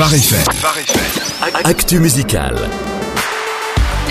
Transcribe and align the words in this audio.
Phare 0.00 0.16
FM. 0.16 1.62
Actu 1.62 2.00
musical. 2.00 2.89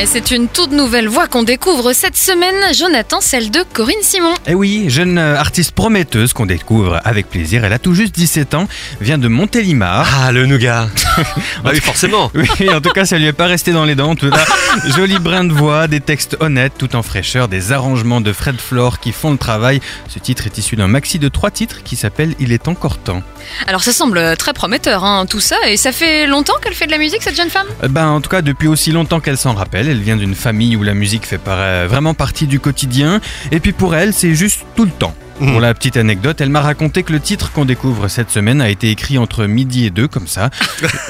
Et 0.01 0.05
c'est 0.05 0.31
une 0.31 0.47
toute 0.47 0.71
nouvelle 0.71 1.09
voix 1.09 1.27
qu'on 1.27 1.43
découvre 1.43 1.91
cette 1.91 2.15
semaine, 2.15 2.73
Jonathan, 2.73 3.19
celle 3.19 3.51
de 3.51 3.59
Corinne 3.73 4.01
Simon. 4.01 4.33
Eh 4.47 4.55
oui, 4.55 4.85
jeune 4.87 5.17
euh, 5.17 5.37
artiste 5.37 5.73
prometteuse 5.73 6.31
qu'on 6.31 6.45
découvre 6.45 7.01
avec 7.03 7.29
plaisir. 7.29 7.65
Elle 7.65 7.73
a 7.73 7.79
tout 7.79 7.93
juste 7.93 8.15
17 8.15 8.53
ans, 8.53 8.69
vient 9.01 9.17
de 9.17 9.27
Montélimar. 9.27 10.07
Ah, 10.21 10.31
le 10.31 10.45
nougat 10.45 10.87
Bah 11.65 11.71
oui, 11.73 11.81
forcément 11.81 12.31
Oui, 12.61 12.69
en 12.69 12.79
tout 12.79 12.91
cas, 12.91 13.03
ça 13.03 13.17
lui 13.17 13.25
est 13.25 13.33
pas 13.33 13.47
resté 13.47 13.73
dans 13.73 13.83
les 13.83 13.95
dents. 13.95 14.15
Tout 14.15 14.29
là, 14.29 14.45
joli 14.95 15.19
brin 15.19 15.43
de 15.43 15.51
voix, 15.51 15.89
des 15.89 15.99
textes 15.99 16.37
honnêtes, 16.39 16.73
tout 16.77 16.95
en 16.95 17.03
fraîcheur, 17.03 17.49
des 17.49 17.73
arrangements 17.73 18.21
de 18.21 18.31
Fred 18.31 18.61
Flore 18.61 19.01
qui 19.01 19.11
font 19.11 19.31
le 19.31 19.37
travail. 19.37 19.81
Ce 20.07 20.17
titre 20.19 20.45
est 20.45 20.57
issu 20.57 20.77
d'un 20.77 20.87
maxi 20.87 21.19
de 21.19 21.27
trois 21.27 21.51
titres 21.51 21.83
qui 21.83 21.97
s'appelle 21.97 22.35
Il 22.39 22.53
est 22.53 22.69
encore 22.69 22.99
temps. 22.99 23.21
Alors 23.67 23.83
ça 23.83 23.91
semble 23.91 24.37
très 24.37 24.53
prometteur, 24.53 25.03
hein, 25.03 25.25
tout 25.25 25.41
ça, 25.41 25.57
et 25.67 25.75
ça 25.75 25.91
fait 25.91 26.25
longtemps 26.25 26.55
qu'elle 26.61 26.73
fait 26.73 26.85
de 26.85 26.91
la 26.91 26.97
musique, 26.99 27.21
cette 27.21 27.35
jeune 27.35 27.49
femme? 27.49 27.67
Euh, 27.83 27.89
Ben, 27.89 28.07
en 28.07 28.21
tout 28.21 28.29
cas, 28.29 28.41
depuis 28.41 28.69
aussi 28.69 28.93
longtemps 28.93 29.19
qu'elle 29.19 29.37
s'en 29.37 29.55
rappelle. 29.55 29.88
Elle 29.89 30.01
vient 30.01 30.17
d'une 30.17 30.35
famille 30.35 30.75
où 30.75 30.83
la 30.83 30.93
musique 30.93 31.25
fait 31.25 31.39
vraiment 31.43 32.13
partie 32.13 32.47
du 32.47 32.59
quotidien. 32.59 33.21
Et 33.51 33.59
puis 33.59 33.73
pour 33.73 33.95
elle, 33.95 34.13
c'est 34.13 34.35
juste 34.35 34.65
tout 34.75 34.85
le 34.85 34.91
temps. 34.91 35.15
Pour 35.39 35.59
la 35.61 35.73
petite 35.73 35.97
anecdote, 35.97 36.41
elle 36.41 36.49
m'a 36.49 36.61
raconté 36.61 37.03
que 37.03 37.13
le 37.13 37.19
titre 37.19 37.51
qu'on 37.51 37.65
découvre 37.65 38.07
cette 38.09 38.29
semaine 38.29 38.61
a 38.61 38.69
été 38.69 38.89
écrit 38.91 39.17
entre 39.17 39.45
midi 39.45 39.85
et 39.85 39.89
deux, 39.89 40.07
comme 40.07 40.27
ça. 40.27 40.49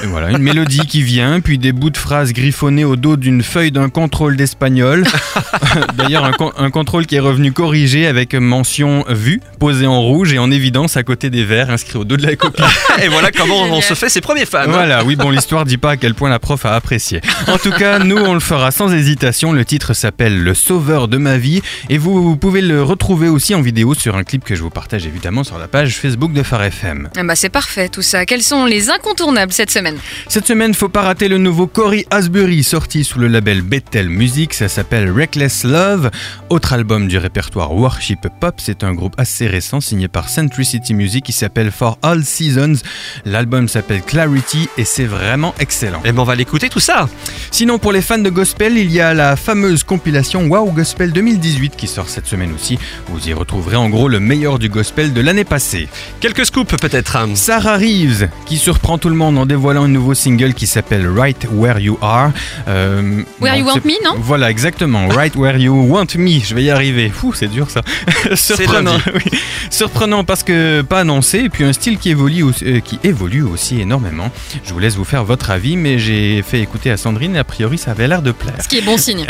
Et 0.02 0.06
voilà, 0.06 0.30
une 0.30 0.38
mélodie 0.38 0.86
qui 0.86 1.02
vient, 1.02 1.40
puis 1.40 1.58
des 1.58 1.72
bouts 1.72 1.90
de 1.90 1.96
phrases 1.96 2.32
griffonnés 2.32 2.84
au 2.84 2.96
dos 2.96 3.16
d'une 3.16 3.42
feuille 3.42 3.72
d'un 3.72 3.88
contrôle 3.88 4.36
d'espagnol. 4.36 5.04
D'ailleurs, 5.96 6.24
un, 6.24 6.32
con- 6.32 6.52
un 6.56 6.70
contrôle 6.70 7.06
qui 7.06 7.16
est 7.16 7.20
revenu 7.20 7.52
corrigé 7.52 8.06
avec 8.06 8.34
mention 8.34 9.04
vue, 9.08 9.40
posé 9.58 9.86
en 9.86 10.00
rouge 10.00 10.32
et 10.32 10.38
en 10.38 10.50
évidence 10.50 10.96
à 10.96 11.02
côté 11.02 11.28
des 11.30 11.44
vers 11.44 11.70
inscrits 11.70 11.98
au 11.98 12.04
dos 12.04 12.16
de 12.16 12.26
la 12.26 12.36
copie. 12.36 12.62
Et 13.02 13.08
voilà 13.08 13.30
comment 13.36 13.64
on 13.64 13.80
se 13.80 13.94
fait 13.94 14.08
ses 14.08 14.20
premiers 14.20 14.46
fans 14.46 14.60
hein. 14.60 14.66
Voilà, 14.68 15.04
oui, 15.04 15.16
bon, 15.16 15.30
l'histoire 15.30 15.64
dit 15.64 15.76
pas 15.76 15.92
à 15.92 15.96
quel 15.96 16.14
point 16.14 16.30
la 16.30 16.38
prof 16.38 16.64
a 16.66 16.74
apprécié. 16.74 17.20
En 17.48 17.58
tout 17.58 17.70
cas, 17.72 17.98
nous, 17.98 18.16
on 18.16 18.34
le 18.34 18.40
fera 18.40 18.70
sans 18.70 18.92
hésitation. 18.92 19.52
Le 19.52 19.64
titre 19.64 19.94
s'appelle 19.94 20.42
Le 20.42 20.54
Sauveur 20.54 21.08
de 21.08 21.16
ma 21.16 21.36
vie 21.36 21.62
et 21.88 21.98
vous, 21.98 22.22
vous 22.22 22.36
pouvez 22.36 22.60
le 22.60 22.82
retrouver 22.82 23.28
aussi 23.28 23.54
en 23.54 23.60
vidéo 23.62 23.94
sur 23.94 24.19
un 24.20 24.24
clip 24.24 24.44
que 24.44 24.54
je 24.54 24.62
vous 24.62 24.68
partage 24.68 25.06
évidemment 25.06 25.44
sur 25.44 25.56
la 25.56 25.66
page 25.66 25.96
Facebook 25.96 26.34
de 26.34 26.42
Phare 26.42 26.64
FM. 26.64 27.08
Ah 27.16 27.22
Bah 27.24 27.34
c'est 27.34 27.48
parfait 27.48 27.88
tout 27.88 28.02
ça. 28.02 28.26
Quels 28.26 28.42
sont 28.42 28.66
les 28.66 28.90
incontournables 28.90 29.50
cette 29.52 29.70
semaine 29.70 29.96
Cette 30.28 30.46
semaine, 30.46 30.74
faut 30.74 30.90
pas 30.90 31.00
rater 31.00 31.26
le 31.28 31.38
nouveau 31.38 31.66
Cory 31.66 32.04
Asbury 32.10 32.62
sorti 32.62 33.02
sous 33.02 33.18
le 33.18 33.28
label 33.28 33.62
Bethel 33.62 34.10
Music. 34.10 34.52
Ça 34.52 34.68
s'appelle 34.68 35.10
Reckless 35.10 35.64
Love. 35.64 36.10
Autre 36.50 36.74
album 36.74 37.08
du 37.08 37.16
répertoire 37.16 37.72
Worship 37.74 38.26
Pop. 38.40 38.56
C'est 38.58 38.84
un 38.84 38.92
groupe 38.92 39.14
assez 39.16 39.46
récent 39.46 39.80
signé 39.80 40.06
par 40.08 40.28
Centricity 40.28 40.92
Music 40.92 41.24
qui 41.24 41.32
s'appelle 41.32 41.70
For 41.70 41.98
All 42.02 42.22
Seasons. 42.22 42.82
L'album 43.24 43.68
s'appelle 43.68 44.02
Clarity 44.02 44.68
et 44.76 44.84
c'est 44.84 45.06
vraiment 45.06 45.54
excellent. 45.60 46.02
Et 46.04 46.12
ben 46.12 46.20
on 46.20 46.24
va 46.24 46.34
l'écouter 46.34 46.68
tout 46.68 46.78
ça 46.80 47.08
Sinon, 47.50 47.78
pour 47.78 47.92
les 47.92 48.02
fans 48.02 48.18
de 48.18 48.28
gospel, 48.28 48.76
il 48.76 48.92
y 48.92 49.00
a 49.00 49.14
la 49.14 49.36
fameuse 49.36 49.82
compilation 49.82 50.46
Wow 50.46 50.72
Gospel 50.72 51.10
2018 51.12 51.74
qui 51.74 51.86
sort 51.86 52.10
cette 52.10 52.26
semaine 52.26 52.52
aussi. 52.54 52.78
Vous 53.08 53.26
y 53.26 53.32
retrouverez 53.32 53.76
en 53.76 53.88
gros 53.88 54.09
le 54.10 54.20
meilleur 54.20 54.58
du 54.58 54.68
gospel 54.68 55.12
de 55.12 55.20
l'année 55.20 55.44
passée. 55.44 55.88
Quelques 56.20 56.46
scoops 56.46 56.76
peut-être. 56.76 57.10
Sarah 57.34 57.76
Reeves 57.76 58.28
qui 58.46 58.56
surprend 58.56 58.98
tout 58.98 59.08
le 59.08 59.14
monde 59.14 59.38
en 59.38 59.46
dévoilant 59.46 59.84
un 59.84 59.88
nouveau 59.88 60.14
single 60.14 60.54
qui 60.54 60.66
s'appelle 60.66 61.08
Right 61.08 61.46
Where 61.50 61.78
You 61.78 61.98
Are. 62.02 62.30
Euh, 62.68 63.22
Where 63.40 63.56
You 63.56 63.64
Want 63.64 63.80
Me, 63.84 64.04
non? 64.04 64.16
Voilà, 64.18 64.50
exactement. 64.50 65.08
Right 65.20 65.34
Where 65.36 65.56
You 65.56 65.74
Want 65.88 66.06
Me. 66.16 66.40
Je 66.40 66.54
vais 66.54 66.64
y 66.64 66.70
arriver. 66.70 67.08
Fou, 67.08 67.32
c'est 67.32 67.48
dur 67.48 67.70
ça. 67.70 67.82
Surprenant. 68.34 68.98
oui. 69.14 69.38
Surprenant 69.70 70.24
parce 70.24 70.42
que 70.42 70.82
pas 70.82 71.00
annoncé 71.00 71.38
et 71.38 71.48
puis 71.48 71.64
un 71.64 71.72
style 71.72 71.98
qui 71.98 72.10
évolue, 72.10 72.42
aussi, 72.42 72.64
euh, 72.64 72.80
qui 72.80 72.98
évolue 73.04 73.42
aussi 73.42 73.80
énormément. 73.80 74.30
Je 74.64 74.72
vous 74.72 74.78
laisse 74.78 74.96
vous 74.96 75.04
faire 75.04 75.24
votre 75.24 75.50
avis, 75.50 75.76
mais 75.76 75.98
j'ai 75.98 76.42
fait 76.42 76.60
écouter 76.60 76.90
à 76.90 76.96
Sandrine 76.96 77.36
et 77.36 77.38
a 77.38 77.44
priori 77.44 77.78
ça 77.78 77.92
avait 77.92 78.08
l'air 78.08 78.22
de 78.22 78.32
plaire. 78.32 78.56
Ce 78.62 78.68
qui 78.68 78.78
est 78.78 78.84
bon 78.84 78.96
signe. 78.96 79.26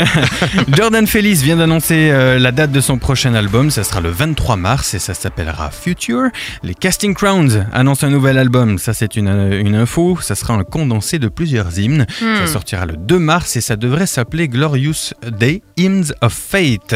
Jordan 0.75 1.05
Felice 1.05 1.41
vient 1.41 1.57
d'annoncer 1.57 2.09
euh, 2.11 2.39
la 2.39 2.51
date 2.51 2.71
de 2.71 2.81
son 2.81 2.97
prochain 2.97 3.33
album, 3.35 3.69
ça 3.69 3.83
sera 3.83 4.01
le 4.01 4.09
23 4.09 4.55
mars 4.55 4.70
et 4.93 4.99
ça 4.99 5.13
s'appellera 5.13 5.69
Future. 5.71 6.29
Les 6.63 6.73
Casting 6.73 7.13
Crowns 7.13 7.65
annoncent 7.73 8.05
un 8.07 8.09
nouvel 8.09 8.37
album, 8.37 8.77
ça 8.77 8.93
c'est 8.93 9.15
une, 9.15 9.27
une 9.27 9.75
info, 9.75 10.17
ça 10.21 10.35
sera 10.35 10.53
un 10.53 10.63
condensé 10.63 11.19
de 11.19 11.27
plusieurs 11.27 11.77
hymnes. 11.77 12.05
Hmm. 12.21 12.37
Ça 12.37 12.47
sortira 12.47 12.85
le 12.85 12.95
2 12.97 13.19
mars 13.19 13.55
et 13.55 13.61
ça 13.61 13.75
devrait 13.75 14.05
s'appeler 14.07 14.47
Glorious 14.47 15.11
Day 15.27 15.61
Hymns 15.77 16.13
of 16.21 16.33
Fate. 16.33 16.95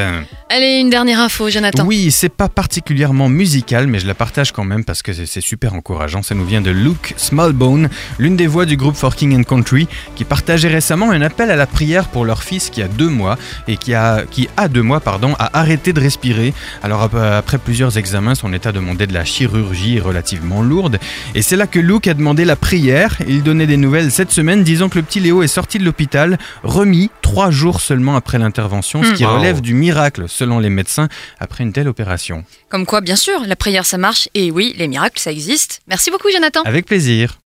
Allez, 0.49 0.79
une 0.79 0.89
dernière 0.89 1.19
info, 1.19 1.49
Jonathan. 1.49 1.85
Oui, 1.85 2.11
c'est 2.11 2.29
pas 2.29 2.47
particulièrement 2.49 3.27
musical, 3.29 3.87
mais 3.87 3.99
je 3.99 4.07
la 4.07 4.13
partage 4.15 4.51
quand 4.51 4.63
même 4.63 4.83
parce 4.85 5.01
que 5.01 5.11
c'est- 5.13 5.41
super 5.41 5.73
encourageant. 5.75 6.23
Ça 6.23 6.33
nous 6.33 6.45
vient 6.45 6.61
de 6.61 6.71
Luke 6.71 7.13
Smallbone, 7.17 7.89
l'une 8.19 8.35
des 8.35 8.47
voix 8.47 8.65
du 8.65 8.77
groupe 8.77 8.95
For 8.95 9.15
King 9.15 9.37
and 9.37 9.43
Country, 9.43 9.87
qui 10.15 10.23
partageait 10.23 10.69
récemment 10.69 11.11
un 11.11 11.21
appel 11.21 11.51
à 11.51 11.55
la 11.55 11.67
prière 11.67 12.07
pour 12.07 12.23
leur 12.25 12.41
fils 12.41 12.69
qui 12.69 12.81
a 12.81 12.87
deux 12.87 13.09
mois 13.09 13.37
et 13.67 13.75
qui 13.77 13.93
a, 13.93 14.23
qui 14.31 14.47
a 14.57 14.67
deux 14.69 14.81
mois, 14.81 15.01
pardon, 15.01 15.35
a 15.39 15.59
arrêté 15.59 15.93
de 15.93 15.99
respirer. 15.99 16.53
Alors 16.83 17.01
ap- 17.03 17.15
après 17.15 17.57
plusieurs 17.65 17.97
examens, 17.97 18.35
son 18.35 18.53
état 18.53 18.71
demandait 18.71 19.07
de 19.07 19.13
la 19.13 19.25
chirurgie 19.25 19.99
relativement 19.99 20.61
lourde. 20.61 20.99
Et 21.33 21.41
c'est 21.41 21.55
là 21.57 21.65
que 21.67 21.79
Luke 21.79 22.07
a 22.07 22.13
demandé 22.13 22.45
la 22.45 22.55
prière. 22.55 23.17
Il 23.27 23.41
donnait 23.43 23.65
des 23.67 23.75
nouvelles 23.75 24.11
cette 24.11 24.31
semaine, 24.31 24.63
disant 24.63 24.87
que 24.87 24.99
le 24.99 25.03
petit 25.03 25.19
Léo 25.19 25.41
est 25.43 25.47
sorti 25.47 25.79
de 25.79 25.83
l'hôpital, 25.83 26.37
remis 26.63 27.09
trois 27.23 27.49
jours 27.49 27.81
seulement 27.81 28.15
après 28.15 28.37
l'intervention, 28.37 29.03
ce 29.03 29.09
Hmm. 29.09 29.13
qui 29.15 29.25
Wow. 29.25 29.37
relève 29.39 29.61
du 29.61 29.73
miracle 29.73 30.25
selon 30.27 30.59
les 30.59 30.69
médecins 30.69 31.09
après 31.39 31.63
une 31.63 31.73
telle 31.73 31.87
opération. 31.87 32.45
Comme 32.69 32.85
quoi, 32.85 33.01
bien 33.01 33.15
sûr, 33.15 33.41
la 33.47 33.55
prière 33.55 33.85
ça 33.85 33.97
marche, 33.97 34.29
et 34.35 34.51
oui, 34.51 34.75
les 34.77 34.87
miracles 34.87 35.19
ça 35.19 35.31
existe. 35.31 35.81
Merci 35.87 36.11
beaucoup, 36.11 36.29
Jonathan. 36.31 36.61
Avec 36.65 36.85
plaisir. 36.85 37.39